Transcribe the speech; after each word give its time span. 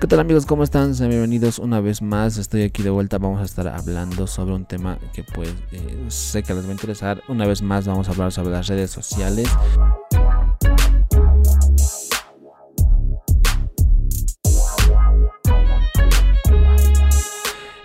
¿Qué 0.00 0.06
tal 0.06 0.20
amigos? 0.20 0.46
¿Cómo 0.46 0.62
están? 0.62 0.94
Sean 0.94 1.10
bienvenidos 1.10 1.58
una 1.58 1.80
vez 1.80 2.02
más. 2.02 2.38
Estoy 2.38 2.62
aquí 2.62 2.84
de 2.84 2.90
vuelta. 2.90 3.18
Vamos 3.18 3.40
a 3.40 3.44
estar 3.44 3.66
hablando 3.66 4.28
sobre 4.28 4.54
un 4.54 4.64
tema 4.64 4.96
que 5.12 5.24
pues 5.24 5.52
eh, 5.72 6.04
sé 6.06 6.44
que 6.44 6.54
les 6.54 6.64
va 6.66 6.68
a 6.68 6.72
interesar. 6.72 7.20
Una 7.26 7.48
vez 7.48 7.62
más 7.62 7.88
vamos 7.88 8.06
a 8.08 8.12
hablar 8.12 8.30
sobre 8.30 8.50
las 8.50 8.68
redes 8.68 8.92
sociales. 8.92 9.48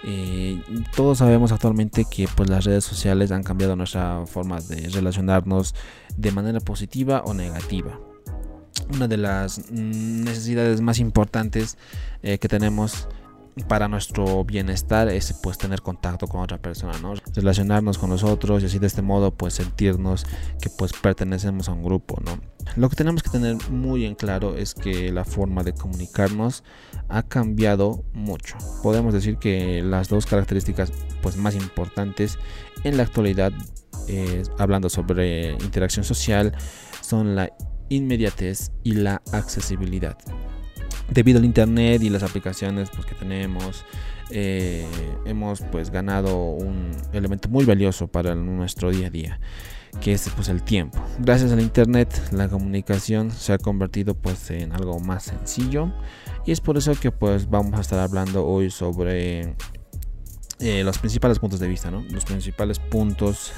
Eh, 0.03 0.61
todos 0.95 1.17
sabemos 1.17 1.51
actualmente 1.51 2.05
que 2.05 2.27
pues 2.35 2.47
las 2.47 2.63
redes 2.63 2.83
sociales 2.83 3.31
han 3.31 3.41
cambiado 3.41 3.75
nuestra 3.75 4.23
forma 4.27 4.59
de 4.59 4.87
relacionarnos 4.89 5.73
de 6.15 6.31
manera 6.31 6.59
positiva 6.59 7.23
o 7.25 7.33
negativa 7.33 7.97
una 8.93 9.07
de 9.07 9.17
las 9.17 9.71
necesidades 9.71 10.81
más 10.81 10.99
importantes 10.99 11.77
eh, 12.21 12.37
que 12.37 12.47
tenemos 12.47 13.07
para 13.67 13.87
nuestro 13.87 14.43
bienestar 14.43 15.09
es 15.09 15.33
pues 15.43 15.57
tener 15.57 15.81
contacto 15.81 16.27
con 16.27 16.41
otra 16.41 16.57
persona, 16.57 16.97
¿no? 16.99 17.13
Relacionarnos 17.35 17.97
con 17.97 18.09
nosotros 18.09 18.63
y 18.63 18.65
así 18.65 18.79
de 18.79 18.87
este 18.87 19.01
modo 19.01 19.31
pues 19.31 19.53
sentirnos 19.53 20.25
que 20.59 20.69
pues 20.69 20.91
pertenecemos 20.93 21.69
a 21.69 21.73
un 21.73 21.83
grupo, 21.83 22.19
¿no? 22.25 22.39
Lo 22.75 22.89
que 22.89 22.95
tenemos 22.95 23.21
que 23.21 23.29
tener 23.29 23.57
muy 23.69 24.05
en 24.05 24.15
claro 24.15 24.55
es 24.55 24.73
que 24.73 25.11
la 25.11 25.23
forma 25.23 25.63
de 25.63 25.73
comunicarnos 25.73 26.63
ha 27.09 27.23
cambiado 27.23 28.03
mucho. 28.13 28.57
Podemos 28.81 29.13
decir 29.13 29.37
que 29.37 29.83
las 29.83 30.09
dos 30.09 30.25
características 30.25 30.91
pues 31.21 31.37
más 31.37 31.55
importantes 31.55 32.39
en 32.83 32.97
la 32.97 33.03
actualidad 33.03 33.53
eh, 34.07 34.43
hablando 34.57 34.89
sobre 34.89 35.51
interacción 35.51 36.03
social 36.03 36.53
son 37.01 37.35
la 37.35 37.51
inmediatez 37.95 38.71
y 38.83 38.93
la 38.93 39.21
accesibilidad. 39.31 40.17
Debido 41.09 41.39
al 41.39 41.45
internet 41.45 42.01
y 42.01 42.09
las 42.09 42.23
aplicaciones 42.23 42.89
pues, 42.89 43.05
que 43.05 43.15
tenemos, 43.15 43.85
eh, 44.29 44.87
hemos 45.25 45.61
pues 45.71 45.89
ganado 45.89 46.37
un 46.37 46.91
elemento 47.11 47.49
muy 47.49 47.65
valioso 47.65 48.07
para 48.07 48.35
nuestro 48.35 48.89
día 48.89 49.07
a 49.07 49.09
día, 49.09 49.39
que 50.01 50.13
es 50.13 50.29
pues 50.35 50.47
el 50.49 50.63
tiempo. 50.63 50.99
Gracias 51.19 51.51
al 51.51 51.59
internet, 51.59 52.29
la 52.31 52.47
comunicación 52.47 53.31
se 53.31 53.53
ha 53.53 53.57
convertido 53.57 54.15
pues 54.15 54.49
en 54.51 54.71
algo 54.71 54.99
más 54.99 55.23
sencillo 55.23 55.91
y 56.45 56.51
es 56.51 56.61
por 56.61 56.77
eso 56.77 56.93
que 56.99 57.11
pues 57.11 57.49
vamos 57.49 57.73
a 57.73 57.81
estar 57.81 57.99
hablando 57.99 58.45
hoy 58.45 58.71
sobre 58.71 59.55
eh, 60.59 60.83
los 60.83 60.97
principales 60.97 61.39
puntos 61.39 61.59
de 61.59 61.67
vista, 61.67 61.91
¿no? 61.91 62.03
Los 62.09 62.25
principales 62.25 62.79
puntos 62.79 63.51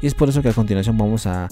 y 0.00 0.06
es 0.06 0.14
por 0.14 0.28
eso 0.28 0.42
que 0.42 0.48
a 0.48 0.52
continuación 0.52 0.96
vamos 0.96 1.26
a 1.26 1.48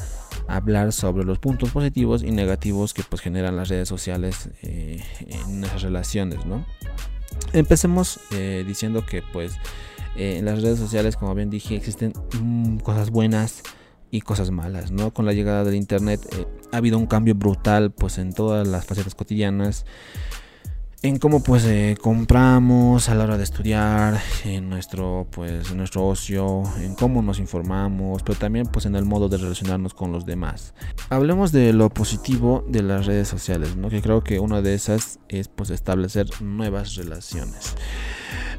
hablar 0.47 0.93
sobre 0.93 1.25
los 1.25 1.39
puntos 1.39 1.71
positivos 1.71 2.23
y 2.23 2.31
negativos 2.31 2.95
que 2.95 3.03
pues 3.03 3.21
generan 3.21 3.57
las 3.57 3.69
redes 3.69 3.89
sociales 3.89 4.49
eh, 4.63 5.03
en 5.27 5.61
nuestras 5.61 5.83
relaciones, 5.83 6.47
¿no? 6.47 6.65
Empecemos 7.53 8.21
eh, 8.33 8.65
diciendo 8.67 9.05
que 9.05 9.23
pues 9.33 9.59
eh, 10.17 10.39
en 10.39 10.47
las 10.47 10.63
redes 10.63 10.79
sociales, 10.79 11.17
como 11.17 11.35
bien 11.35 11.51
dije, 11.51 11.77
existen 11.77 12.13
mm, 12.41 12.79
cosas 12.79 13.11
buenas 13.11 13.63
y 14.11 14.23
cosas 14.23 14.51
malas, 14.51 14.91
¿no? 14.91 15.13
Con 15.13 15.27
la 15.27 15.35
llegada 15.35 15.65
del 15.65 15.75
internet 15.75 16.21
ha 16.73 16.77
habido 16.79 16.97
un 16.97 17.07
cambio 17.07 17.35
brutal 17.35 17.91
pues 17.91 18.17
en 18.17 18.33
todas 18.33 18.67
las 18.67 18.87
facetas 18.87 19.15
cotidianas 19.15 19.85
en 21.03 21.19
cómo 21.19 21.43
pues 21.43 21.65
eh, 21.65 21.97
compramos 22.01 23.09
a 23.09 23.15
la 23.15 23.25
hora 23.25 23.37
de 23.37 23.45
estudiar, 23.45 24.21
en 24.45 24.69
nuestro 24.69 25.29
pues 25.31 25.71
en 25.71 25.77
nuestro 25.77 26.07
ocio, 26.07 26.65
en 26.79 26.95
cómo 26.95 27.23
nos 27.23 27.39
informamos, 27.39 28.23
pero 28.25 28.39
también 28.39 28.67
pues 28.67 28.85
en 28.87 28.97
el 28.97 29.05
modo 29.05 29.29
de 29.29 29.37
relacionarnos 29.37 29.95
con 29.95 30.11
los 30.11 30.27
demás. 30.27 30.75
Hablemos 31.09 31.53
de 31.53 31.73
lo 31.73 31.89
positivo 31.91 32.65
de 32.69 32.83
las 32.83 33.07
redes 33.07 33.29
sociales, 33.29 33.77
¿no? 33.77 33.91
Que 33.91 34.03
creo 34.03 34.25
que 34.25 34.41
una 34.41 34.61
de 34.61 34.75
esas 34.75 35.21
es 35.29 35.49
pues 35.49 35.71
establecer 35.71 36.27
nuevas 36.43 36.97
relaciones. 36.97 37.77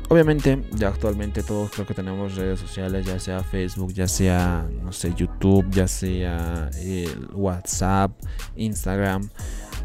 Obviamente, 0.08 0.64
ya 0.72 0.88
actualmente 0.88 1.44
todos 1.44 1.70
creo 1.70 1.86
que 1.86 1.94
tenemos 1.94 2.36
redes 2.36 2.60
sociales, 2.60 3.06
ya 3.06 3.20
sea 3.20 3.44
Facebook, 3.44 3.94
ya 3.94 4.08
sea, 4.08 4.68
no 4.82 4.92
sé, 4.92 5.14
YouTube, 5.14 5.70
ya 5.70 5.88
sea 5.88 6.72
WhatsApp, 7.34 8.12
Instagram. 8.56 9.30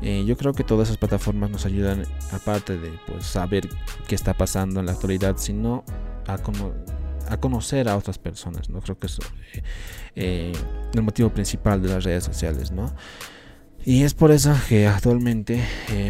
Eh, 0.02 0.24
yo 0.26 0.36
creo 0.36 0.52
que 0.52 0.64
todas 0.64 0.88
esas 0.88 0.98
plataformas 0.98 1.50
nos 1.50 1.66
ayudan, 1.66 2.04
aparte 2.32 2.78
de 2.78 2.90
pues, 3.06 3.24
saber 3.24 3.68
qué 4.06 4.14
está 4.14 4.34
pasando 4.34 4.80
en 4.80 4.86
la 4.86 4.92
actualidad, 4.92 5.36
sino 5.38 5.84
a, 6.26 6.34
a 7.28 7.36
conocer 7.40 7.88
a 7.88 7.96
otras 7.96 8.18
personas. 8.18 8.68
¿no? 8.68 8.80
Creo 8.80 8.98
que 8.98 9.06
es 9.06 9.18
eh, 9.18 9.62
eh, 10.16 10.52
el 10.92 11.02
motivo 11.02 11.30
principal 11.30 11.80
de 11.80 11.88
las 11.88 12.04
redes 12.04 12.24
sociales. 12.24 12.70
¿no? 12.70 12.94
Y 13.86 14.02
es 14.02 14.14
por 14.14 14.30
eso 14.30 14.54
que 14.68 14.86
actualmente 14.86 15.62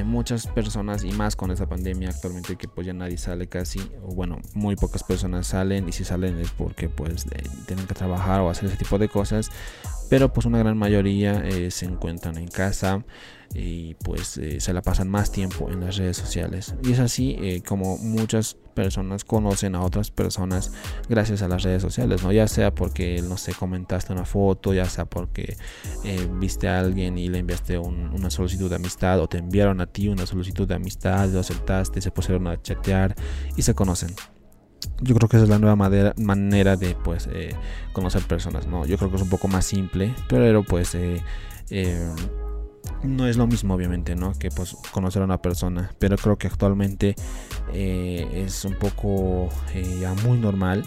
muchas 0.04 0.46
personas, 0.46 1.02
y 1.02 1.10
más 1.10 1.34
con 1.34 1.50
esta 1.50 1.68
pandemia 1.68 2.10
actualmente 2.10 2.54
que 2.54 2.68
pues 2.68 2.86
ya 2.86 2.92
nadie 2.92 3.18
sale 3.18 3.48
casi, 3.48 3.80
o 4.04 4.14
bueno, 4.14 4.40
muy 4.54 4.76
pocas 4.76 5.02
personas 5.02 5.48
salen, 5.48 5.88
y 5.88 5.92
si 5.92 6.04
salen 6.04 6.38
es 6.38 6.52
porque 6.52 6.88
pues 6.88 7.26
tienen 7.66 7.86
que 7.88 7.94
trabajar 7.94 8.42
o 8.42 8.48
hacer 8.48 8.66
ese 8.66 8.76
tipo 8.76 8.96
de 8.96 9.08
cosas, 9.08 9.50
pero 10.08 10.32
pues 10.32 10.46
una 10.46 10.58
gran 10.58 10.76
mayoría 10.76 11.42
se 11.70 11.86
encuentran 11.86 12.36
en 12.38 12.48
casa 12.48 13.04
y 13.54 13.94
pues 13.94 14.36
eh, 14.38 14.60
se 14.60 14.72
la 14.72 14.82
pasan 14.82 15.08
más 15.08 15.30
tiempo 15.30 15.70
en 15.70 15.80
las 15.80 15.96
redes 15.96 16.16
sociales. 16.16 16.74
Y 16.82 16.92
es 16.92 16.98
así 16.98 17.36
eh, 17.40 17.62
como 17.66 17.96
muchas 17.98 18.56
personas 18.74 19.24
conocen 19.24 19.76
a 19.76 19.82
otras 19.82 20.10
personas 20.10 20.72
gracias 21.08 21.42
a 21.42 21.48
las 21.48 21.62
redes 21.62 21.80
sociales, 21.80 22.24
¿no? 22.24 22.32
Ya 22.32 22.48
sea 22.48 22.74
porque, 22.74 23.22
no 23.22 23.36
sé, 23.36 23.54
comentaste 23.54 24.12
una 24.12 24.24
foto, 24.24 24.74
ya 24.74 24.86
sea 24.86 25.04
porque 25.04 25.56
eh, 26.02 26.28
viste 26.32 26.66
a 26.66 26.80
alguien 26.80 27.16
y 27.16 27.28
le 27.28 27.38
enviaste 27.38 27.78
una 27.78 28.30
solicitud 28.30 28.68
de 28.68 28.76
amistad 28.76 29.20
o 29.20 29.28
te 29.28 29.38
enviaron 29.38 29.80
a 29.80 29.86
ti 29.86 30.08
una 30.08 30.26
solicitud 30.26 30.66
de 30.66 30.74
amistad, 30.74 31.28
lo 31.28 31.38
aceptaste, 31.38 32.00
se 32.00 32.10
pusieron 32.10 32.48
a 32.48 32.60
chatear 32.60 33.14
y 33.56 33.62
se 33.62 33.74
conocen 33.74 34.16
yo 35.00 35.14
creo 35.14 35.28
que 35.28 35.36
esa 35.36 35.44
es 35.44 35.50
la 35.50 35.58
nueva 35.58 35.76
manera 35.76 36.76
de 36.76 36.94
pues 36.94 37.28
conocer 37.92 38.22
personas 38.22 38.66
no 38.66 38.86
yo 38.86 38.96
creo 38.96 39.10
que 39.10 39.16
es 39.16 39.22
un 39.22 39.28
poco 39.28 39.48
más 39.48 39.64
simple 39.64 40.14
pero 40.28 40.62
pues 40.62 40.94
eh, 40.94 41.20
no 43.02 43.26
es 43.26 43.36
lo 43.36 43.46
mismo 43.46 43.74
obviamente, 43.74 44.14
¿no? 44.14 44.32
Que 44.32 44.50
pues 44.50 44.76
conocer 44.90 45.22
a 45.22 45.24
una 45.24 45.40
persona, 45.40 45.90
pero 45.98 46.16
creo 46.16 46.36
que 46.36 46.46
actualmente 46.46 47.14
eh, 47.72 48.44
es 48.46 48.64
un 48.64 48.74
poco 48.74 49.48
eh, 49.74 49.98
ya 50.00 50.14
muy 50.14 50.38
normal. 50.38 50.84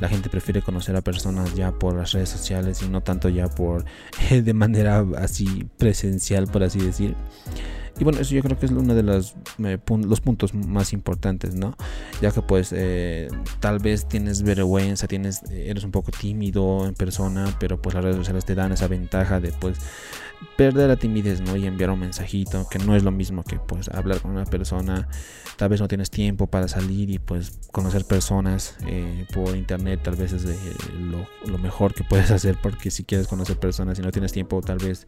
La 0.00 0.08
gente 0.08 0.28
prefiere 0.28 0.60
conocer 0.60 0.94
a 0.94 1.00
personas 1.00 1.54
ya 1.54 1.72
por 1.72 1.96
las 1.96 2.12
redes 2.12 2.28
sociales 2.28 2.82
y 2.82 2.88
no 2.88 3.02
tanto 3.02 3.28
ya 3.30 3.48
por 3.48 3.84
de 4.30 4.54
manera 4.54 5.04
así 5.18 5.68
presencial, 5.78 6.46
por 6.46 6.62
así 6.62 6.80
decir. 6.80 7.16
Y 7.98 8.04
bueno, 8.04 8.20
eso 8.20 8.34
yo 8.34 8.42
creo 8.42 8.58
que 8.58 8.66
es 8.66 8.72
uno 8.72 8.94
de 8.94 9.02
los, 9.02 9.36
eh, 9.64 9.78
los 9.88 10.20
puntos 10.20 10.54
más 10.54 10.92
importantes, 10.92 11.54
¿no? 11.54 11.76
Ya 12.20 12.30
que 12.30 12.42
pues 12.42 12.74
tal 13.60 13.78
vez 13.78 14.06
tienes 14.06 14.42
vergüenza, 14.42 15.06
tienes, 15.06 15.42
eres 15.50 15.84
un 15.84 15.90
poco 15.90 16.10
tímido 16.10 16.86
en 16.86 16.94
persona, 16.94 17.56
pero 17.58 17.80
pues 17.80 17.94
las 17.94 18.04
redes 18.04 18.16
sociales 18.16 18.44
te 18.44 18.54
dan 18.54 18.72
esa 18.72 18.88
ventaja 18.88 19.40
de 19.40 19.52
pues 19.52 19.78
perder 20.56 20.88
la 20.88 20.96
timidez, 20.96 21.40
¿no? 21.40 21.56
Y 21.56 21.66
enviar 21.66 21.90
un 21.90 22.00
mensajito, 22.00 22.68
que 22.68 22.78
no 22.78 22.96
es 22.96 23.02
lo 23.02 23.10
mismo 23.10 23.42
que 23.44 23.58
pues 23.58 23.88
hablar 23.88 24.20
con 24.20 24.32
una 24.32 24.44
persona. 24.44 25.08
Tal 25.56 25.68
vez 25.68 25.80
no 25.80 25.88
tienes 25.88 26.10
tiempo 26.10 26.46
para 26.46 26.68
salir 26.68 27.10
y 27.10 27.18
pues 27.18 27.58
conocer 27.72 28.04
personas 28.04 28.76
eh, 28.86 29.26
por 29.32 29.56
internet, 29.56 30.00
tal 30.02 30.16
vez 30.16 30.32
es 30.32 30.44
lo, 30.94 31.58
mejor 31.58 31.94
que 31.94 32.04
puedes 32.04 32.30
hacer 32.36 32.58
porque 32.62 32.90
si 32.90 33.04
quieres 33.04 33.26
conocer 33.26 33.58
personas 33.58 33.98
y 33.98 34.02
no 34.02 34.10
tienes 34.10 34.32
tiempo, 34.32 34.60
tal 34.60 34.78
vez 34.78 35.06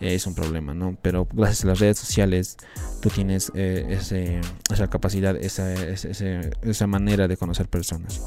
eh, 0.00 0.14
es 0.14 0.26
un 0.26 0.34
problema, 0.34 0.74
¿no? 0.74 0.96
Pero 1.02 1.26
gracias 1.32 1.64
a 1.64 1.68
las 1.68 1.80
redes 1.80 1.98
sociales 1.98 2.56
tú 3.00 3.08
tienes 3.08 3.50
eh, 3.54 3.86
ese, 3.90 4.40
esa 4.72 4.88
capacidad, 4.88 5.36
esa, 5.36 5.72
esa 5.72 6.86
manera 6.86 7.28
de 7.28 7.36
conocer 7.36 7.68
personas 7.68 8.20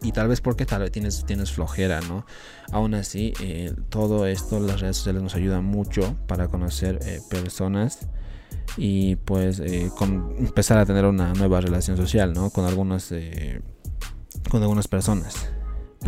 y 0.00 0.12
tal 0.12 0.28
vez 0.28 0.40
porque 0.40 0.64
tal 0.64 0.82
vez 0.82 0.92
tienes, 0.92 1.24
tienes 1.26 1.50
flojera, 1.52 2.00
¿no? 2.02 2.24
Aún 2.70 2.94
así, 2.94 3.32
eh, 3.40 3.74
todo 3.88 4.26
esto, 4.26 4.60
las 4.60 4.80
redes 4.80 4.96
sociales 4.98 5.22
nos 5.22 5.34
ayudan 5.34 5.64
mucho 5.64 6.16
para 6.26 6.48
conocer 6.48 7.00
personas 7.28 8.06
y 8.76 9.16
pues 9.16 9.60
empezar 9.60 10.78
a 10.78 10.86
tener 10.86 11.04
una 11.04 11.32
nueva 11.34 11.60
relación 11.60 11.96
social, 11.96 12.32
¿no? 12.32 12.50
Con 12.50 12.64
algunas, 12.64 13.12
con 14.50 14.62
algunas 14.62 14.86
personas 14.86 15.48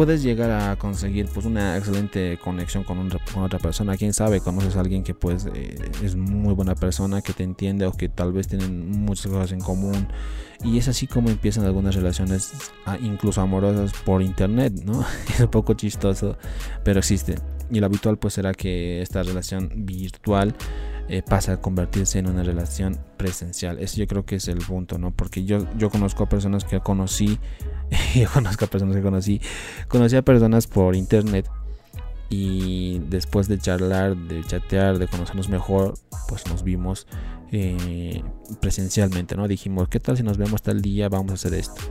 puedes 0.01 0.23
llegar 0.23 0.51
a 0.51 0.77
conseguir 0.77 1.27
pues 1.27 1.45
una 1.45 1.77
excelente 1.77 2.39
conexión 2.43 2.85
con, 2.85 3.11
con 3.35 3.43
otra 3.43 3.59
persona. 3.59 3.99
Quién 3.99 4.15
sabe, 4.15 4.41
conoces 4.41 4.75
a 4.77 4.81
alguien 4.81 5.05
que 5.05 5.13
pues 5.13 5.47
eh, 5.55 5.77
es 6.03 6.17
muy 6.17 6.55
buena 6.55 6.75
persona, 6.75 7.21
que 7.21 7.35
te 7.35 7.43
entiende 7.43 7.85
o 7.85 7.93
que 7.93 8.09
tal 8.09 8.33
vez 8.33 8.49
tienen 8.49 8.89
muchas 9.03 9.27
cosas 9.27 9.53
en 9.53 9.61
común. 9.61 10.09
Y 10.65 10.79
es 10.79 10.89
así 10.89 11.07
como 11.07 11.29
empiezan 11.29 11.67
algunas 11.67 11.97
relaciones, 11.97 12.51
ah, 12.87 12.97
incluso 12.99 13.43
amorosas 13.43 13.93
por 14.07 14.23
internet, 14.23 14.73
¿no? 14.87 15.05
Es 15.35 15.41
un 15.41 15.49
poco 15.49 15.75
chistoso, 15.75 16.39
pero 16.83 17.01
existe. 17.01 17.35
Y 17.71 17.79
lo 17.81 17.85
habitual 17.85 18.17
pues 18.17 18.33
será 18.33 18.55
que 18.55 19.03
esta 19.03 19.23
relación 19.23 19.71
virtual 19.85 20.55
eh, 21.11 21.23
pasa 21.23 21.55
a 21.55 21.61
convertirse 21.61 22.19
en 22.19 22.29
una 22.29 22.43
relación 22.43 22.99
presencial. 23.17 23.79
Eso 23.79 23.99
yo 23.99 24.07
creo 24.07 24.25
que 24.25 24.37
es 24.37 24.49
el 24.49 24.59
punto, 24.59 24.99
¿no? 24.99 25.11
Porque 25.11 25.45
yo, 25.45 25.67
yo 25.77 25.91
conozco 25.91 26.25
a 26.25 26.29
personas 26.29 26.65
que 26.65 26.81
conocí 26.81 27.39
yo 28.15 28.29
conozco 28.31 28.65
a 28.65 28.69
personas 28.69 28.97
que 28.97 29.03
conocí, 29.03 29.41
conocí 29.89 30.17
a 30.17 30.23
personas 30.23 30.67
por 30.67 30.95
internet 30.95 31.49
y 32.29 33.01
después 33.09 33.49
de 33.49 33.59
charlar, 33.59 34.17
de 34.17 34.45
chatear, 34.45 34.99
de 34.99 35.09
conocernos 35.09 35.49
mejor, 35.49 35.95
pues 36.29 36.47
nos 36.47 36.63
vimos 36.63 37.09
eh, 37.51 38.23
presencialmente, 38.61 39.37
¿no? 39.37 39.49
Dijimos, 39.49 39.89
¿qué 39.89 39.99
tal 39.99 40.17
si 40.17 40.23
nos 40.23 40.39
vemos 40.39 40.63
tal 40.63 40.81
día? 40.81 41.09
Vamos 41.09 41.33
a 41.33 41.35
hacer 41.35 41.55
esto. 41.55 41.83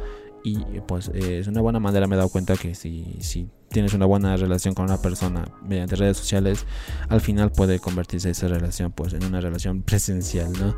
Y 0.44 0.57
pues 0.88 1.09
es 1.13 1.47
una 1.47 1.62
buena 1.62 1.80
manera, 1.80 2.07
me 2.07 2.15
he 2.15 2.18
dado 2.18 2.30
cuenta 2.30 2.56
que 2.56 2.74
si, 2.75 3.18
si 3.19 3.50
tienes 3.69 3.94
una 3.94 4.06
buena 4.06 4.36
relación 4.38 4.74
con 4.74 4.86
una 4.86 5.01
persona 5.01 5.45
mediante 5.63 5.95
redes 5.95 6.18
sociales, 6.18 6.65
al 7.09 7.21
final 7.21 7.51
puede 7.51 7.80
convertirse 7.80 8.30
esa 8.30 8.47
relación 8.47 8.91
pues 8.91 9.13
en 9.13 9.24
una 9.25 9.41
relación 9.41 9.81
presencial, 9.83 10.51
¿no? 10.53 10.75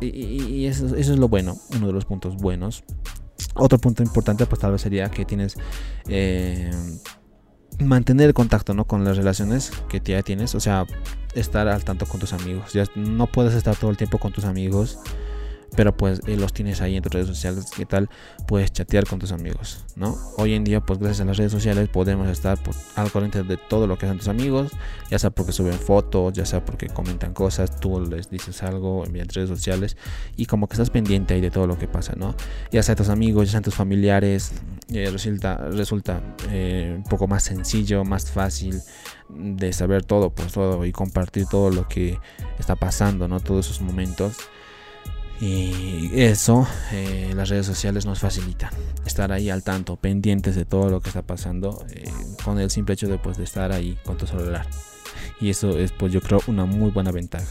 y, 0.00 0.66
eso, 0.66 0.86
eso, 0.96 1.12
es 1.12 1.18
lo 1.18 1.28
bueno, 1.28 1.56
uno 1.76 1.86
de 1.86 1.92
los 1.92 2.04
puntos 2.04 2.36
buenos. 2.36 2.84
Otro 3.54 3.78
punto 3.78 4.02
importante 4.02 4.46
pues 4.46 4.60
tal 4.60 4.72
vez 4.72 4.82
sería 4.82 5.10
que 5.10 5.24
tienes... 5.24 5.56
Eh, 6.08 6.70
mantener 7.78 8.34
contacto 8.34 8.74
¿no? 8.74 8.84
con 8.84 9.04
las 9.04 9.16
relaciones 9.16 9.72
que 9.88 10.00
ya 10.04 10.22
tienes, 10.22 10.54
o 10.54 10.60
sea, 10.60 10.86
estar 11.34 11.66
al 11.68 11.84
tanto 11.84 12.04
con 12.04 12.20
tus 12.20 12.34
amigos. 12.34 12.72
Ya 12.74 12.84
no 12.94 13.26
puedes 13.26 13.54
estar 13.54 13.76
todo 13.76 13.90
el 13.90 13.96
tiempo 13.96 14.18
con 14.18 14.32
tus 14.32 14.44
amigos 14.44 14.98
pero 15.76 15.96
pues 15.96 16.20
eh, 16.26 16.36
los 16.36 16.52
tienes 16.52 16.80
ahí 16.80 16.96
en 16.96 17.02
tus 17.02 17.12
redes 17.12 17.26
sociales, 17.26 17.66
¿qué 17.74 17.86
tal? 17.86 18.08
Puedes 18.46 18.72
chatear 18.72 19.06
con 19.06 19.18
tus 19.18 19.32
amigos, 19.32 19.84
¿no? 19.96 20.16
Hoy 20.36 20.54
en 20.54 20.64
día, 20.64 20.80
pues 20.80 20.98
gracias 20.98 21.20
a 21.20 21.24
las 21.24 21.36
redes 21.36 21.52
sociales 21.52 21.88
podemos 21.88 22.28
estar 22.28 22.62
pues, 22.62 22.76
al 22.96 23.10
corriente 23.10 23.42
de 23.42 23.56
todo 23.56 23.86
lo 23.86 23.98
que 23.98 24.06
hacen 24.06 24.18
tus 24.18 24.28
amigos, 24.28 24.72
ya 25.10 25.18
sea 25.18 25.30
porque 25.30 25.52
suben 25.52 25.74
fotos, 25.74 26.32
ya 26.32 26.44
sea 26.44 26.64
porque 26.64 26.88
comentan 26.88 27.32
cosas, 27.34 27.78
tú 27.80 28.00
les 28.00 28.30
dices 28.30 28.62
algo 28.62 29.04
en 29.06 29.28
redes 29.28 29.48
sociales 29.48 29.96
y 30.36 30.46
como 30.46 30.68
que 30.68 30.74
estás 30.74 30.90
pendiente 30.90 31.34
ahí 31.34 31.40
de 31.40 31.50
todo 31.50 31.66
lo 31.66 31.78
que 31.78 31.88
pasa, 31.88 32.14
¿no? 32.16 32.34
Ya 32.70 32.82
sea 32.82 32.94
tus 32.94 33.08
amigos, 33.08 33.46
ya 33.46 33.52
sean 33.52 33.62
tus 33.62 33.74
familiares, 33.74 34.52
eh, 34.92 35.08
resulta, 35.10 35.56
resulta 35.56 36.20
eh, 36.50 36.94
un 36.96 37.04
poco 37.04 37.26
más 37.26 37.44
sencillo, 37.44 38.04
más 38.04 38.30
fácil 38.30 38.80
de 39.28 39.72
saber 39.72 40.04
todo, 40.04 40.30
pues 40.30 40.52
todo 40.52 40.84
y 40.84 40.92
compartir 40.92 41.46
todo 41.46 41.70
lo 41.70 41.86
que 41.88 42.18
está 42.58 42.76
pasando, 42.76 43.28
¿no? 43.28 43.40
Todos 43.40 43.66
esos 43.66 43.80
momentos. 43.80 44.36
Y 45.40 46.10
eso, 46.20 46.66
eh, 46.92 47.32
las 47.34 47.48
redes 47.48 47.64
sociales 47.64 48.04
nos 48.04 48.18
facilitan 48.20 48.70
estar 49.06 49.32
ahí 49.32 49.48
al 49.48 49.62
tanto, 49.62 49.96
pendientes 49.96 50.54
de 50.54 50.66
todo 50.66 50.90
lo 50.90 51.00
que 51.00 51.08
está 51.08 51.22
pasando, 51.22 51.82
eh, 51.90 52.10
con 52.44 52.58
el 52.58 52.70
simple 52.70 52.92
hecho 52.92 53.08
de, 53.08 53.16
pues, 53.16 53.38
de 53.38 53.44
estar 53.44 53.72
ahí 53.72 53.98
con 54.04 54.18
tu 54.18 54.26
celular. 54.26 54.66
Y 55.40 55.48
eso 55.48 55.78
es, 55.78 55.92
pues 55.92 56.12
yo 56.12 56.20
creo, 56.20 56.40
una 56.46 56.66
muy 56.66 56.90
buena 56.90 57.10
ventaja. 57.10 57.46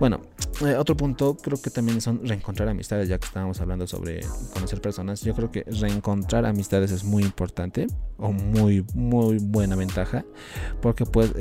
Bueno, 0.00 0.20
eh, 0.62 0.74
otro 0.74 0.96
punto 0.96 1.36
creo 1.36 1.60
que 1.62 1.70
también 1.70 2.00
son 2.00 2.26
reencontrar 2.26 2.68
amistades, 2.68 3.08
ya 3.08 3.18
que 3.18 3.26
estábamos 3.26 3.60
hablando 3.60 3.86
sobre 3.86 4.20
conocer 4.52 4.80
personas. 4.80 5.20
Yo 5.20 5.34
creo 5.34 5.52
que 5.52 5.62
reencontrar 5.64 6.44
amistades 6.44 6.90
es 6.90 7.04
muy 7.04 7.22
importante 7.22 7.86
o 8.16 8.32
muy, 8.32 8.84
muy 8.94 9.38
buena 9.38 9.76
ventaja, 9.76 10.24
porque 10.80 11.06
pues 11.06 11.32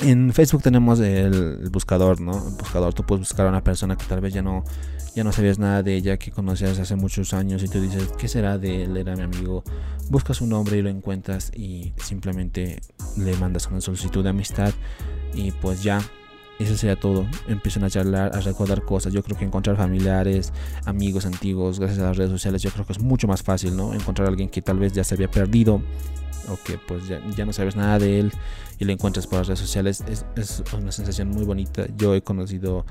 en 0.00 0.32
Facebook 0.32 0.62
tenemos 0.62 1.00
el, 1.00 1.68
buscador, 1.70 2.20
¿no? 2.20 2.32
El 2.32 2.54
buscador, 2.54 2.94
tú 2.94 3.04
puedes 3.04 3.20
buscar 3.20 3.46
a 3.46 3.48
una 3.50 3.62
persona 3.62 3.96
que 3.96 4.04
tal 4.04 4.20
vez 4.20 4.34
ya 4.34 4.42
no, 4.42 4.64
ya 5.14 5.24
no 5.24 5.32
sabías 5.32 5.58
nada 5.58 5.82
de 5.82 5.94
ella, 5.94 6.16
que 6.16 6.30
conocías 6.30 6.78
hace 6.78 6.96
muchos 6.96 7.32
años 7.32 7.62
y 7.62 7.68
tú 7.68 7.80
dices, 7.80 8.10
¿qué 8.18 8.28
será 8.28 8.58
de 8.58 8.84
él? 8.84 8.96
Era 8.96 9.14
mi 9.16 9.22
amigo. 9.22 9.62
Buscas 10.10 10.38
su 10.38 10.46
nombre 10.46 10.76
y 10.76 10.82
lo 10.82 10.90
encuentras 10.90 11.52
y 11.54 11.92
simplemente 12.02 12.80
le 13.16 13.36
mandas 13.36 13.68
una 13.68 13.80
solicitud 13.80 14.22
de 14.22 14.30
amistad 14.30 14.72
y 15.34 15.52
pues 15.52 15.82
ya. 15.82 16.00
Eso 16.56 16.76
sería 16.76 16.94
todo. 16.94 17.26
Empiezan 17.48 17.82
a 17.82 17.90
charlar, 17.90 18.30
a 18.32 18.40
recordar 18.40 18.84
cosas. 18.84 19.12
Yo 19.12 19.24
creo 19.24 19.36
que 19.36 19.44
encontrar 19.44 19.76
familiares, 19.76 20.52
amigos 20.84 21.26
antiguos, 21.26 21.80
gracias 21.80 22.00
a 22.00 22.04
las 22.04 22.16
redes 22.16 22.30
sociales, 22.30 22.62
yo 22.62 22.70
creo 22.70 22.86
que 22.86 22.92
es 22.92 23.00
mucho 23.00 23.26
más 23.26 23.42
fácil, 23.42 23.76
¿no? 23.76 23.92
Encontrar 23.92 24.26
a 24.26 24.30
alguien 24.30 24.48
que 24.48 24.62
tal 24.62 24.78
vez 24.78 24.92
ya 24.92 25.02
se 25.02 25.16
había 25.16 25.28
perdido 25.28 25.82
o 26.48 26.58
que 26.62 26.78
pues 26.78 27.08
ya, 27.08 27.20
no 27.44 27.52
sabes 27.52 27.76
nada 27.76 27.98
de 27.98 28.20
él 28.20 28.32
y 28.78 28.84
lo 28.84 28.92
encuentras 28.92 29.26
por 29.26 29.38
las 29.38 29.46
redes 29.48 29.60
sociales, 29.60 30.04
es, 30.06 30.24
una 30.76 30.92
sensación 30.92 31.28
muy 31.28 31.44
bonita. 31.44 31.86
Yo 31.96 32.14
he 32.14 32.22
conocido, 32.22 32.84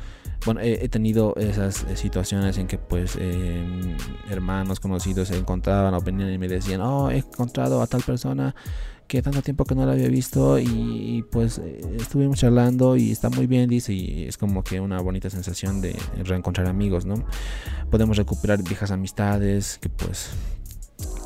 bueno, 0.46 0.62
he, 0.62 0.88
tenido 0.90 1.36
esas 1.36 1.84
eh, 1.84 1.98
situaciones 1.98 2.58
en 2.58 2.68
que 2.68 2.78
pues 2.78 3.18
em, 3.18 3.98
hermanos 4.30 4.80
conocidos 4.80 5.28
se 5.28 5.38
encontraban 5.38 5.94
o 5.94 6.02
venían 6.02 6.32
y 6.32 6.38
me 6.38 6.48
decían, 6.48 6.82
oh, 6.82 7.12
he 7.12 7.18
encontrado 7.18 7.82
a 7.82 7.88
tal 7.88 8.02
persona 8.02 8.56
que 9.08 9.22
tanto 9.22 9.42
tiempo 9.42 9.66
que 9.66 9.76
no 9.76 9.86
la 9.86 9.92
había 9.92 10.08
visto 10.08 10.58
y, 10.58 11.24
pues 11.32 11.60
eh, 11.60 11.98
estuvimos 12.00 12.40
charlando 12.40 12.96
y 12.96 13.12
está 13.12 13.30
muy 13.30 13.48
bien, 13.48 13.70
dice, 13.70 13.94
y 13.94 14.24
es 14.24 14.38
como 14.38 14.64
que 14.64 14.80
una 14.80 15.00
bonita 15.02 15.30
sensación 15.30 15.82
de 15.82 15.96
reencontrar 16.24 16.68
amigos, 16.68 17.06
¿no? 17.06 17.16
Podemos 17.92 18.18
recuperar 18.18 18.64
viejas 18.64 18.92
amistades 18.92 19.78
que 19.80 19.90
pues 19.90 20.32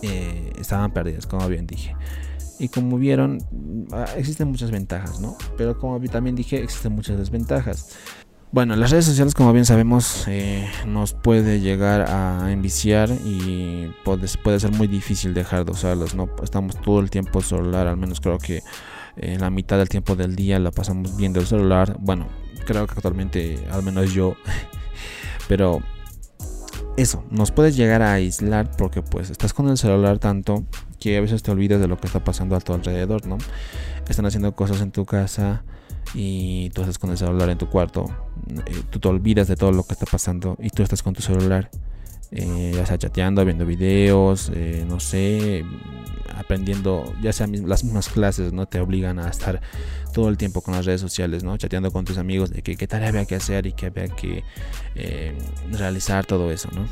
eh, 0.02 0.52
estaban 0.60 0.92
perdidas, 0.92 1.26
como 1.28 1.48
bien 1.48 1.68
dije. 1.68 1.96
Y 2.60 2.70
como 2.70 2.98
vieron, 2.98 3.40
ah, 3.92 4.06
existen 4.18 4.48
muchas 4.48 4.72
ventajas, 4.72 5.20
¿no? 5.20 5.38
Pero 5.58 5.78
como 5.80 6.00
también 6.10 6.36
dije, 6.36 6.64
existen 6.64 6.94
muchas 6.94 7.18
desventajas. 7.18 7.96
Bueno, 8.50 8.76
las 8.78 8.92
redes 8.92 9.06
sociales, 9.06 9.34
como 9.34 9.52
bien 9.52 9.66
sabemos, 9.66 10.24
eh, 10.28 10.66
nos 10.88 11.14
puede 11.14 11.60
llegar 11.60 12.10
a 12.10 12.50
enviciar 12.52 13.10
y 13.10 13.92
puede, 14.06 14.60
ser 14.60 14.72
muy 14.72 14.88
difícil 14.88 15.34
dejar 15.34 15.66
de 15.66 15.74
usarlos, 15.74 16.16
¿no? 16.16 16.30
Estamos 16.42 16.82
todo 16.82 17.02
el 17.02 17.10
tiempo 17.10 17.42
celular, 17.42 17.88
al 17.88 17.98
menos 17.98 18.22
creo 18.22 18.38
que 18.38 18.64
en 19.18 19.42
la 19.42 19.50
mitad 19.50 19.78
del 19.78 19.90
tiempo 19.90 20.16
del 20.16 20.36
día 20.36 20.60
la 20.60 20.72
pasamos 20.72 21.18
viendo 21.18 21.42
el 21.42 21.46
celular. 21.46 21.98
Bueno, 22.00 22.28
creo 22.66 22.88
que 22.88 22.94
actualmente, 22.94 23.60
al 23.70 23.84
menos 23.84 24.14
yo, 24.14 24.36
pero 25.50 25.82
eso, 26.98 27.24
nos 27.30 27.52
puedes 27.52 27.78
llegar 27.78 28.02
a 28.02 28.14
aislar 28.14 28.72
porque 28.76 29.04
pues 29.04 29.30
estás 29.30 29.54
con 29.54 29.70
el 29.70 29.78
celular 29.78 30.18
tanto 30.18 30.66
que 31.00 31.16
a 31.16 31.22
veces 31.22 31.44
te 31.44 31.52
olvidas 31.52 31.80
de 31.80 31.88
lo 31.88 32.00
que 32.00 32.08
está 32.08 32.24
pasando 32.24 32.56
a 32.56 32.60
tu 32.60 32.74
alrededor, 32.74 33.28
¿no? 33.28 33.38
Están 34.10 34.26
haciendo 34.26 34.56
cosas 34.56 34.82
en 34.82 34.92
tu 34.92 35.06
casa 35.06 35.64
y 36.16 36.72
tú 36.72 36.82
estás 36.82 36.98
con 36.98 37.12
el 37.12 37.18
celular 37.18 37.50
en 37.50 37.58
tu 37.60 37.70
cuarto, 37.70 38.06
eh, 38.66 38.82
tú 38.90 39.00
te 39.00 39.08
olvidas 39.08 39.48
de 39.48 39.56
todo 39.56 39.72
lo 39.72 39.84
que 39.84 39.94
está 39.94 40.06
pasando 40.06 40.58
y 40.60 40.72
tú 40.72 40.82
estás 40.82 41.04
con 41.04 41.14
tu 41.14 41.22
celular, 41.22 41.70
eh, 42.32 42.74
ya 42.76 42.86
sea 42.86 42.98
chateando, 42.98 43.46
viendo 43.46 43.66
videos, 43.66 44.52
eh, 44.54 44.86
no 44.88 45.00
sé, 45.00 45.64
aprendiendo, 46.36 47.14
ya 47.22 47.32
sea 47.32 47.48
las 47.48 47.84
mismas 47.84 48.10
clases, 48.10 48.52
¿no? 48.52 48.68
Te 48.68 48.80
obligan 48.80 49.20
a 49.20 49.30
estar 49.30 49.62
todo 50.14 50.30
el 50.30 50.38
tiempo 50.38 50.62
con 50.62 50.74
las 50.74 50.86
redes 50.86 51.02
sociales, 51.02 51.44
¿no? 51.44 51.58
Chateando 51.58 51.92
con 51.92 52.06
tus 52.06 52.18
amigos 52.18 52.52
de 52.52 52.62
qué 52.62 52.88
tarea 52.88 53.10
había 53.10 53.26
que 53.26 53.36
hacer 53.36 53.66
y 53.66 53.74
qué 53.74 53.88
había 53.88 54.08
que 54.08 54.44
eh, 54.96 55.38
realizar, 55.72 56.26
todo 56.26 56.52
eso, 56.52 56.70
¿no? 56.74 56.86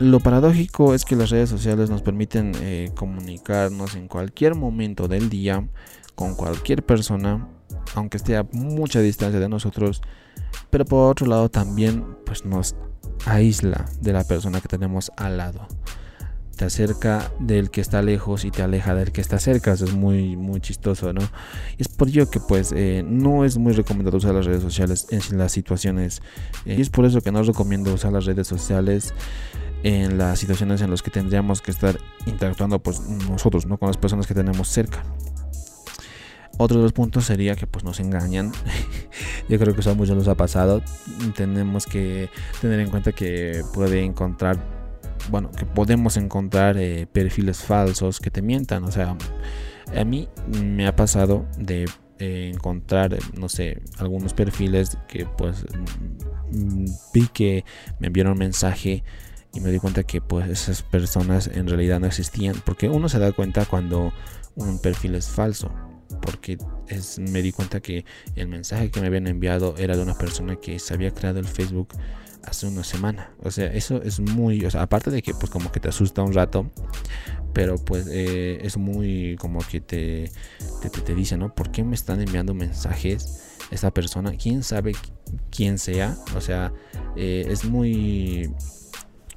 Lo 0.00 0.18
paradójico 0.18 0.92
es 0.94 1.04
que 1.04 1.14
las 1.14 1.30
redes 1.30 1.50
sociales 1.50 1.88
nos 1.88 2.02
permiten 2.02 2.52
comunicarnos 2.94 3.94
en 3.94 4.08
cualquier 4.08 4.56
momento 4.56 5.06
del 5.06 5.30
día 5.30 5.68
con 6.16 6.34
cualquier 6.34 6.84
persona, 6.84 7.48
aunque 7.94 8.16
esté 8.16 8.36
a 8.36 8.46
mucha 8.50 9.00
distancia 9.00 9.38
de 9.38 9.48
nosotros, 9.48 10.02
pero 10.70 10.84
por 10.84 11.10
otro 11.10 11.26
lado 11.26 11.48
también 11.48 12.04
pues 12.24 12.44
nos 12.44 12.74
aísla 13.26 13.86
de 14.00 14.12
la 14.12 14.24
persona 14.24 14.60
que 14.60 14.68
tenemos 14.68 15.10
al 15.16 15.38
lado 15.38 15.66
te 16.54 16.64
acerca 16.64 17.32
del 17.38 17.70
que 17.70 17.80
está 17.80 18.02
lejos 18.02 18.44
y 18.44 18.50
te 18.50 18.62
aleja 18.62 18.94
del 18.94 19.12
que 19.12 19.20
está 19.20 19.38
cerca. 19.38 19.72
Eso 19.72 19.84
es 19.84 19.94
muy, 19.94 20.36
muy 20.36 20.60
chistoso, 20.60 21.12
¿no? 21.12 21.22
Y 21.76 21.82
es 21.82 21.88
por 21.88 22.08
ello 22.08 22.30
que 22.30 22.40
pues 22.40 22.72
eh, 22.74 23.04
no 23.06 23.44
es 23.44 23.58
muy 23.58 23.72
recomendado 23.72 24.16
usar 24.16 24.34
las 24.34 24.46
redes 24.46 24.62
sociales 24.62 25.06
en 25.10 25.38
las 25.38 25.52
situaciones. 25.52 26.22
Eh, 26.64 26.76
y 26.78 26.80
es 26.80 26.90
por 26.90 27.04
eso 27.04 27.20
que 27.20 27.32
no 27.32 27.42
recomiendo 27.42 27.92
usar 27.92 28.12
las 28.12 28.24
redes 28.24 28.46
sociales 28.46 29.14
en 29.82 30.16
las 30.16 30.38
situaciones 30.38 30.80
en 30.80 30.90
las 30.90 31.02
que 31.02 31.10
tendríamos 31.10 31.60
que 31.60 31.70
estar 31.70 31.98
interactuando 32.26 32.78
pues 32.78 33.00
nosotros, 33.00 33.66
¿no? 33.66 33.76
Con 33.76 33.88
las 33.88 33.96
personas 33.96 34.26
que 34.26 34.34
tenemos 34.34 34.68
cerca. 34.68 35.02
Otro 36.56 36.78
de 36.78 36.84
los 36.84 36.92
puntos 36.92 37.24
sería 37.24 37.56
que 37.56 37.66
pues 37.66 37.84
nos 37.84 38.00
engañan. 38.00 38.52
Yo 39.48 39.58
creo 39.58 39.74
que 39.74 39.80
eso 39.80 39.90
a 39.90 39.94
muchos 39.94 40.16
nos 40.16 40.28
ha 40.28 40.36
pasado. 40.36 40.82
Tenemos 41.36 41.86
que 41.86 42.30
tener 42.60 42.80
en 42.80 42.90
cuenta 42.90 43.12
que 43.12 43.62
puede 43.72 44.02
encontrar 44.02 44.58
bueno, 45.30 45.50
que 45.50 45.64
podemos 45.64 46.16
encontrar 46.16 46.76
eh, 46.76 47.06
perfiles 47.10 47.58
falsos 47.58 48.20
que 48.20 48.30
te 48.30 48.42
mientan. 48.42 48.84
O 48.84 48.90
sea, 48.90 49.16
a 49.96 50.04
mí 50.04 50.28
me 50.48 50.86
ha 50.86 50.96
pasado 50.96 51.46
de 51.58 51.86
eh, 52.18 52.50
encontrar, 52.54 53.16
no 53.38 53.48
sé, 53.48 53.82
algunos 53.98 54.34
perfiles 54.34 54.98
que 55.08 55.26
pues 55.26 55.64
mm, 56.52 56.86
vi 57.12 57.28
que 57.28 57.64
me 57.98 58.08
enviaron 58.08 58.32
un 58.32 58.38
mensaje 58.38 59.02
y 59.52 59.60
me 59.60 59.70
di 59.70 59.78
cuenta 59.78 60.02
que 60.02 60.20
pues 60.20 60.48
esas 60.48 60.82
personas 60.82 61.48
en 61.48 61.68
realidad 61.68 62.00
no 62.00 62.06
existían. 62.06 62.56
Porque 62.64 62.88
uno 62.88 63.08
se 63.08 63.18
da 63.18 63.32
cuenta 63.32 63.64
cuando 63.64 64.12
un 64.56 64.78
perfil 64.80 65.14
es 65.14 65.28
falso. 65.28 65.70
Porque 66.24 66.58
me 67.18 67.42
di 67.42 67.52
cuenta 67.52 67.80
que 67.80 68.04
el 68.34 68.48
mensaje 68.48 68.90
que 68.90 69.00
me 69.00 69.08
habían 69.08 69.26
enviado 69.26 69.74
era 69.76 69.96
de 69.96 70.02
una 70.02 70.14
persona 70.14 70.56
que 70.56 70.78
se 70.78 70.94
había 70.94 71.12
creado 71.12 71.38
el 71.38 71.46
Facebook 71.46 71.88
hace 72.46 72.66
una 72.66 72.84
semana. 72.84 73.30
O 73.42 73.50
sea, 73.50 73.66
eso 73.72 74.02
es 74.02 74.20
muy, 74.20 74.64
o 74.64 74.70
sea, 74.70 74.82
aparte 74.82 75.10
de 75.10 75.22
que 75.22 75.34
pues 75.34 75.50
como 75.50 75.70
que 75.72 75.80
te 75.80 75.88
asusta 75.88 76.22
un 76.22 76.32
rato, 76.32 76.70
pero 77.52 77.76
pues 77.76 78.06
eh, 78.10 78.58
es 78.62 78.76
muy 78.76 79.36
como 79.38 79.60
que 79.60 79.80
te, 79.80 80.30
te, 80.82 80.90
te, 80.90 81.14
dice, 81.14 81.36
¿no? 81.36 81.54
¿Por 81.54 81.70
qué 81.70 81.84
me 81.84 81.94
están 81.94 82.20
enviando 82.20 82.54
mensajes 82.54 83.56
esta 83.70 83.90
persona? 83.92 84.32
¿Quién 84.36 84.62
sabe 84.62 84.92
quién 85.50 85.78
sea? 85.78 86.16
O 86.36 86.40
sea, 86.40 86.72
eh, 87.16 87.46
es 87.48 87.64
muy 87.64 88.50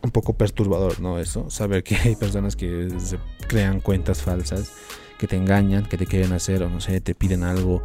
un 0.01 0.11
poco 0.11 0.37
perturbador, 0.37 0.99
¿no? 0.99 1.19
Eso, 1.19 1.49
saber 1.49 1.83
que 1.83 1.95
hay 1.95 2.15
personas 2.15 2.55
que 2.55 2.89
se 2.99 3.19
crean 3.47 3.79
cuentas 3.79 4.21
falsas 4.21 4.71
que 5.17 5.27
te 5.27 5.35
engañan, 5.35 5.85
que 5.85 5.97
te 5.97 6.05
quieren 6.05 6.31
hacer 6.33 6.63
o 6.63 6.69
no 6.69 6.79
sé, 6.79 7.01
te 7.01 7.15
piden 7.15 7.43
algo 7.43 7.83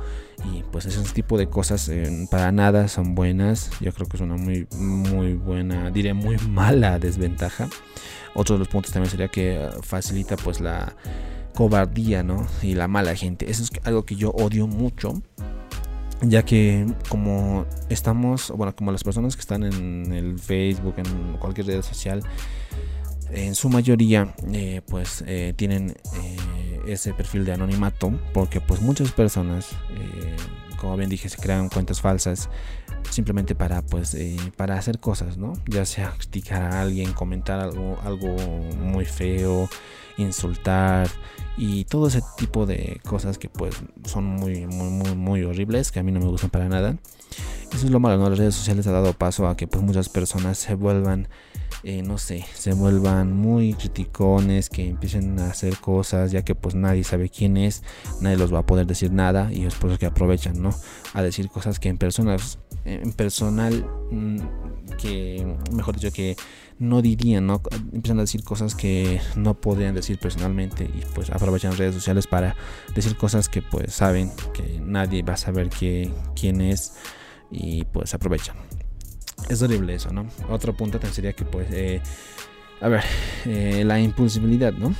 y 0.52 0.62
pues 0.70 0.86
ese 0.86 1.00
tipo 1.12 1.38
de 1.38 1.48
cosas 1.48 1.88
eh, 1.88 2.26
para 2.30 2.52
nada 2.52 2.88
son 2.88 3.14
buenas. 3.14 3.70
Yo 3.80 3.92
creo 3.92 4.06
que 4.06 4.16
es 4.16 4.20
una 4.20 4.36
muy 4.36 4.66
muy 4.76 5.34
buena, 5.34 5.90
diré 5.90 6.14
muy 6.14 6.36
mala 6.48 6.98
desventaja. 6.98 7.68
Otro 8.34 8.56
de 8.56 8.60
los 8.60 8.68
puntos 8.68 8.92
también 8.92 9.10
sería 9.10 9.28
que 9.28 9.56
eh, 9.56 9.68
facilita 9.82 10.36
pues 10.36 10.60
la 10.60 10.94
cobardía, 11.54 12.22
¿no? 12.22 12.46
Y 12.62 12.74
la 12.74 12.88
mala 12.88 13.14
gente. 13.14 13.50
Eso 13.50 13.62
es 13.62 13.70
algo 13.84 14.04
que 14.04 14.16
yo 14.16 14.30
odio 14.30 14.66
mucho 14.66 15.22
ya 16.24 16.44
que 16.44 16.86
como 17.08 17.66
estamos, 17.88 18.52
bueno, 18.56 18.76
como 18.76 18.92
las 18.92 19.02
personas 19.02 19.34
que 19.34 19.40
están 19.40 19.64
en 19.64 20.12
el 20.12 20.38
Facebook, 20.38 20.94
en 20.98 21.36
cualquier 21.38 21.66
red 21.66 21.82
social, 21.82 22.22
en 23.32 23.56
su 23.56 23.68
mayoría 23.68 24.32
eh, 24.52 24.82
pues 24.86 25.24
tienen 25.56 25.96
ese 26.86 27.14
perfil 27.14 27.44
de 27.44 27.52
anonimato 27.52 28.12
porque 28.32 28.60
pues 28.60 28.80
muchas 28.80 29.12
personas 29.12 29.70
como 30.76 30.96
bien 30.96 31.10
dije 31.10 31.28
se 31.28 31.36
crean 31.36 31.68
cuentas 31.68 32.00
falsas 32.00 32.48
simplemente 33.10 33.54
para 33.54 33.82
pues 33.82 34.16
para 34.56 34.76
hacer 34.76 34.98
cosas 34.98 35.36
no 35.36 35.52
ya 35.66 35.84
sea 35.84 36.12
criticar 36.18 36.62
a 36.62 36.82
alguien 36.82 37.12
comentar 37.12 37.60
algo 37.60 37.98
algo 38.04 38.36
muy 38.76 39.04
feo 39.04 39.68
insultar 40.16 41.08
y 41.56 41.84
todo 41.84 42.08
ese 42.08 42.22
tipo 42.36 42.66
de 42.66 43.00
cosas 43.04 43.38
que 43.38 43.48
pues 43.48 43.74
son 44.04 44.24
muy 44.24 44.66
muy 44.66 44.90
muy 44.90 45.14
muy 45.14 45.42
horribles 45.44 45.92
que 45.92 46.00
a 46.00 46.02
mí 46.02 46.12
no 46.12 46.20
me 46.20 46.26
gustan 46.26 46.50
para 46.50 46.68
nada. 46.68 46.96
Eso 47.72 47.86
es 47.86 47.90
lo 47.90 48.00
malo 48.00 48.18
no 48.18 48.28
las 48.28 48.38
redes 48.38 48.54
sociales 48.54 48.86
ha 48.86 48.92
dado 48.92 49.12
paso 49.14 49.48
a 49.48 49.56
que 49.56 49.66
pues 49.66 49.82
muchas 49.82 50.08
personas 50.08 50.58
se 50.58 50.74
vuelvan 50.74 51.28
eh, 51.84 52.02
no 52.02 52.16
sé, 52.16 52.44
se 52.54 52.74
vuelvan 52.74 53.32
muy 53.36 53.74
criticones, 53.74 54.70
que 54.70 54.88
empiecen 54.88 55.38
a 55.40 55.46
hacer 55.46 55.76
cosas, 55.78 56.30
ya 56.30 56.42
que 56.42 56.54
pues 56.54 56.76
nadie 56.76 57.02
sabe 57.02 57.28
quién 57.28 57.56
es, 57.56 57.82
nadie 58.20 58.36
los 58.36 58.54
va 58.54 58.60
a 58.60 58.66
poder 58.66 58.86
decir 58.86 59.10
nada 59.12 59.52
y 59.52 59.64
es 59.64 59.74
por 59.74 59.90
eso 59.90 59.98
que 59.98 60.06
aprovechan, 60.06 60.62
¿no? 60.62 60.70
A 61.12 61.22
decir 61.22 61.48
cosas 61.48 61.80
que 61.80 61.88
en 61.88 61.98
personas, 61.98 62.60
en 62.84 63.12
personal, 63.12 63.84
mm, 64.12 64.38
que 64.96 65.56
mejor 65.72 65.96
dicho 65.96 66.12
que 66.12 66.36
no 66.78 67.02
dirían, 67.02 67.46
¿no? 67.48 67.60
Empiezan 67.92 68.18
a 68.18 68.22
decir 68.22 68.44
cosas 68.44 68.76
que 68.76 69.20
no 69.34 69.60
podrían 69.60 69.94
decir 69.94 70.18
personalmente 70.18 70.84
y 70.84 71.02
pues 71.14 71.30
aprovechan 71.30 71.76
redes 71.76 71.94
sociales 71.94 72.28
para 72.28 72.54
decir 72.94 73.16
cosas 73.16 73.48
que 73.48 73.60
pues 73.60 73.92
saben 73.92 74.30
que 74.54 74.80
nadie 74.80 75.22
va 75.22 75.34
a 75.34 75.36
saber 75.36 75.68
quién 75.68 76.60
es 76.60 76.94
y 77.50 77.84
pues 77.84 78.14
aprovechan 78.14 78.56
es 79.48 79.62
horrible 79.62 79.94
eso, 79.94 80.12
¿no? 80.12 80.26
Otro 80.48 80.74
punto 80.74 80.98
también 80.98 81.14
sería 81.14 81.32
que, 81.32 81.44
pues, 81.44 81.68
eh, 81.70 82.00
a 82.80 82.88
ver, 82.88 83.04
eh, 83.44 83.84
la 83.84 84.00
impulsibilidad, 84.00 84.72
¿no? 84.72 84.94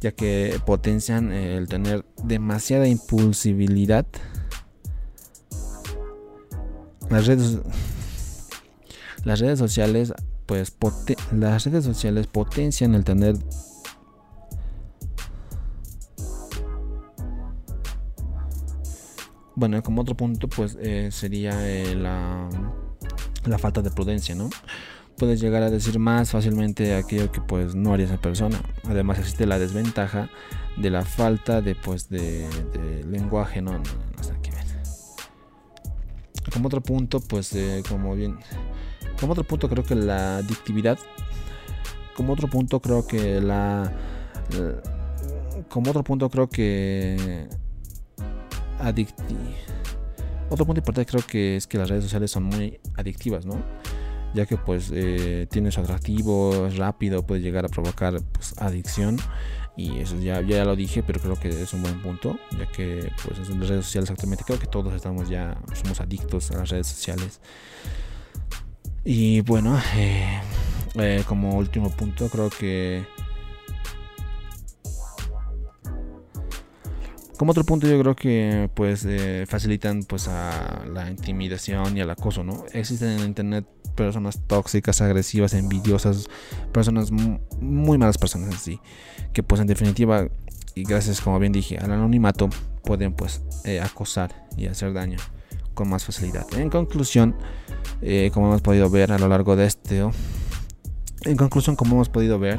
Ya 0.00 0.12
que 0.12 0.60
potencian 0.64 1.32
el 1.32 1.68
tener 1.68 2.04
demasiada 2.22 2.86
impulsibilidad. 2.86 4.06
Las 7.10 7.26
redes, 7.26 7.58
las 9.24 9.40
redes 9.40 9.58
sociales, 9.58 10.12
pues, 10.46 10.72
las 11.32 11.64
redes 11.64 11.84
sociales 11.84 12.26
potencian 12.26 12.94
el 12.94 13.04
tener 13.04 13.36
bueno, 19.56 19.82
como 19.82 20.02
otro 20.02 20.16
punto, 20.16 20.48
pues 20.48 20.76
eh, 20.80 21.08
sería 21.10 21.60
la 21.96 22.48
la 23.44 23.58
falta 23.58 23.82
de 23.82 23.90
prudencia, 23.90 24.34
¿no? 24.34 24.50
Puedes 25.16 25.40
llegar 25.40 25.62
a 25.62 25.70
decir 25.70 25.98
más 25.98 26.30
fácilmente 26.30 26.94
aquello 26.94 27.32
que 27.32 27.40
pues 27.40 27.74
no 27.74 27.92
haría 27.92 28.06
esa 28.06 28.20
persona. 28.20 28.60
Además 28.84 29.18
existe 29.18 29.46
la 29.46 29.58
desventaja 29.58 30.30
de 30.76 30.90
la 30.90 31.04
falta 31.04 31.60
de 31.60 31.74
pues 31.74 32.08
de, 32.08 32.48
lenguaje, 33.08 33.60
¿no? 33.60 33.72
no, 33.72 33.82
Como 36.52 36.66
otro 36.68 36.80
punto, 36.80 37.20
pues 37.20 37.52
eh, 37.54 37.82
como 37.88 38.14
bien, 38.14 38.38
como 39.20 39.32
otro 39.32 39.44
punto 39.44 39.68
creo 39.68 39.84
que 39.84 39.96
la 39.96 40.38
adictividad, 40.38 40.98
como 42.14 42.32
otro 42.32 42.48
punto 42.48 42.80
creo 42.80 43.04
que 43.06 43.40
la, 43.40 43.92
como 45.68 45.90
otro 45.90 46.04
punto 46.04 46.30
creo 46.30 46.48
que 46.48 47.48
adicti 48.78 49.36
otro 50.50 50.66
punto 50.66 50.80
importante 50.80 51.10
creo 51.10 51.24
que 51.26 51.56
es 51.56 51.66
que 51.66 51.78
las 51.78 51.88
redes 51.88 52.04
sociales 52.04 52.30
son 52.30 52.44
muy 52.44 52.80
adictivas, 52.96 53.46
¿no? 53.46 53.62
Ya 54.34 54.46
que 54.46 54.56
pues 54.56 54.90
eh, 54.92 55.46
tiene 55.50 55.70
su 55.70 55.80
atractivo, 55.80 56.66
es 56.66 56.76
rápido, 56.76 57.26
puede 57.26 57.40
llegar 57.40 57.64
a 57.64 57.68
provocar 57.68 58.20
pues, 58.32 58.54
adicción. 58.58 59.18
Y 59.76 60.00
eso 60.00 60.18
ya, 60.18 60.40
ya 60.40 60.64
lo 60.64 60.74
dije, 60.74 61.04
pero 61.04 61.20
creo 61.20 61.36
que 61.36 61.48
es 61.48 61.72
un 61.72 61.82
buen 61.82 62.02
punto, 62.02 62.36
ya 62.58 62.66
que 62.66 63.12
pues 63.24 63.48
en 63.48 63.60
las 63.60 63.68
redes 63.68 63.84
sociales 63.84 64.10
actualmente 64.10 64.42
creo 64.44 64.58
que 64.58 64.66
todos 64.66 64.92
estamos 64.92 65.28
ya, 65.28 65.56
somos 65.72 66.00
adictos 66.00 66.50
a 66.50 66.58
las 66.58 66.70
redes 66.70 66.88
sociales. 66.88 67.40
Y 69.04 69.40
bueno, 69.42 69.80
eh, 69.96 70.40
eh, 70.96 71.22
como 71.28 71.56
último 71.56 71.90
punto 71.90 72.28
creo 72.28 72.50
que 72.50 73.06
Como 77.38 77.52
otro 77.52 77.64
punto 77.64 77.86
yo 77.86 78.00
creo 78.00 78.16
que 78.16 78.68
pues 78.74 79.04
eh, 79.06 79.46
facilitan 79.48 80.02
pues 80.02 80.26
a 80.26 80.84
la 80.92 81.08
intimidación 81.08 81.96
y 81.96 82.00
al 82.00 82.10
acoso, 82.10 82.42
¿no? 82.42 82.64
Existen 82.72 83.10
en 83.10 83.26
internet 83.26 83.64
personas 83.94 84.40
tóxicas, 84.48 85.00
agresivas, 85.00 85.54
envidiosas, 85.54 86.28
personas 86.72 87.12
muy 87.12 87.96
malas 87.96 88.18
personas 88.18 88.54
así, 88.56 88.80
que 89.32 89.44
pues 89.44 89.60
en 89.60 89.68
definitiva 89.68 90.26
y 90.74 90.82
gracias 90.82 91.20
como 91.20 91.38
bien 91.38 91.52
dije 91.52 91.78
al 91.78 91.92
anonimato 91.92 92.48
pueden 92.82 93.12
pues 93.12 93.40
eh, 93.64 93.80
acosar 93.80 94.46
y 94.56 94.66
hacer 94.66 94.92
daño 94.92 95.18
con 95.74 95.88
más 95.88 96.04
facilidad. 96.04 96.44
En 96.56 96.70
conclusión, 96.70 97.36
eh, 98.02 98.32
como 98.34 98.48
hemos 98.48 98.62
podido 98.62 98.90
ver 98.90 99.12
a 99.12 99.18
lo 99.18 99.28
largo 99.28 99.54
de 99.54 99.66
este, 99.66 100.00
en 101.22 101.36
conclusión 101.36 101.76
como 101.76 101.94
hemos 101.94 102.08
podido 102.08 102.40
ver 102.40 102.58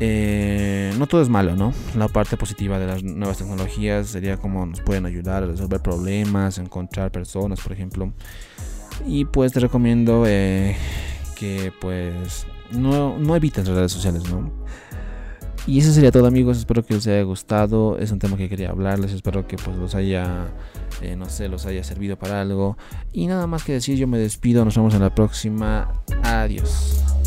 eh, 0.00 0.92
no 0.98 1.06
todo 1.06 1.22
es 1.22 1.28
malo, 1.28 1.56
¿no? 1.56 1.72
La 1.96 2.08
parte 2.08 2.36
positiva 2.36 2.78
de 2.78 2.86
las 2.86 3.02
nuevas 3.02 3.38
tecnologías 3.38 4.08
sería 4.08 4.36
como 4.36 4.64
nos 4.66 4.80
pueden 4.80 5.06
ayudar 5.06 5.42
a 5.42 5.46
resolver 5.46 5.80
problemas, 5.80 6.58
encontrar 6.58 7.10
personas, 7.10 7.60
por 7.60 7.72
ejemplo. 7.72 8.12
Y 9.06 9.24
pues 9.24 9.52
te 9.52 9.60
recomiendo 9.60 10.24
eh, 10.26 10.76
que 11.36 11.72
pues 11.80 12.46
no, 12.72 13.18
no 13.18 13.36
evites 13.36 13.66
las 13.66 13.76
redes 13.76 13.92
sociales, 13.92 14.22
¿no? 14.30 14.50
Y 15.66 15.80
eso 15.80 15.92
sería 15.92 16.10
todo 16.10 16.26
amigos, 16.26 16.56
espero 16.56 16.82
que 16.82 16.94
les 16.94 17.06
haya 17.06 17.22
gustado, 17.24 17.98
es 17.98 18.10
un 18.10 18.18
tema 18.18 18.38
que 18.38 18.48
quería 18.48 18.70
hablarles, 18.70 19.12
espero 19.12 19.46
que 19.46 19.56
pues 19.56 19.76
los 19.76 19.94
haya, 19.94 20.46
eh, 21.02 21.14
no 21.14 21.28
sé, 21.28 21.48
los 21.48 21.66
haya 21.66 21.84
servido 21.84 22.16
para 22.16 22.40
algo. 22.40 22.78
Y 23.12 23.26
nada 23.26 23.46
más 23.46 23.64
que 23.64 23.74
decir, 23.74 23.98
yo 23.98 24.06
me 24.06 24.16
despido, 24.16 24.64
nos 24.64 24.76
vemos 24.76 24.94
en 24.94 25.02
la 25.02 25.14
próxima, 25.14 25.92
adiós. 26.22 27.17